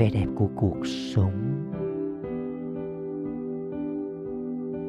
[0.00, 1.32] vẻ đẹp của cuộc sống.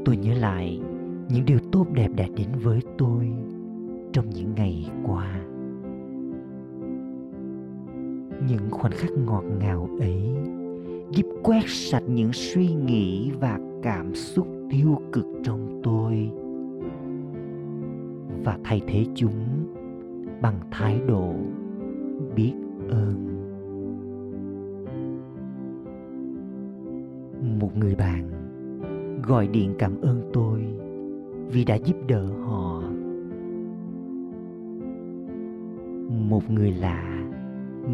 [0.06, 0.82] Tôi nhớ lại
[1.30, 3.32] những điều tốt đẹp đã đến với tôi
[4.14, 5.42] trong những ngày qua.
[8.50, 10.22] Những khoảnh khắc ngọt ngào ấy
[11.12, 16.32] giúp quét sạch những suy nghĩ và cảm xúc tiêu cực trong tôi
[18.44, 19.46] và thay thế chúng
[20.42, 21.34] bằng thái độ
[27.62, 28.30] một người bạn.
[29.28, 30.66] Gọi điện cảm ơn tôi
[31.52, 32.84] vì đã giúp đỡ họ.
[36.30, 37.28] Một người lạ,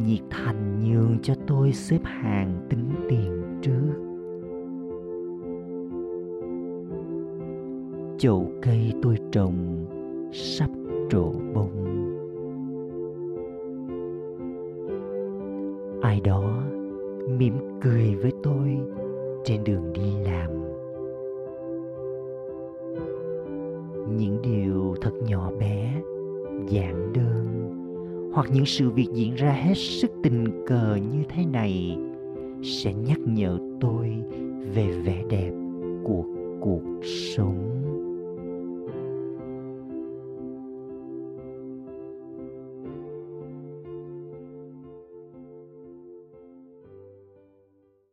[0.06, 3.94] nhiệt thành nhường cho tôi xếp hàng tính tiền trước.
[8.18, 9.86] Chậu cây tôi trồng
[10.32, 10.70] sắp
[11.10, 11.72] trổ bông.
[16.02, 16.64] Ai đó
[17.38, 18.78] mỉm cười với tôi
[19.48, 20.52] trên đường đi làm.
[24.18, 26.02] Những điều thật nhỏ bé,
[26.70, 27.46] giản đơn,
[28.34, 31.98] hoặc những sự việc diễn ra hết sức tình cờ như thế này
[32.64, 34.10] sẽ nhắc nhở tôi
[34.74, 35.47] về vẻ đẹp